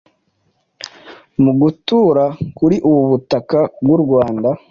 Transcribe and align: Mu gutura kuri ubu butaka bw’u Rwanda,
Mu 1.43 1.51
gutura 1.59 2.23
kuri 2.57 2.77
ubu 2.89 3.01
butaka 3.11 3.59
bw’u 3.83 3.99
Rwanda, 4.03 4.49